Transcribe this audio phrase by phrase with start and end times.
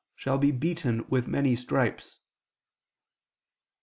[0.15, 2.21] shall be beaten with many stripes."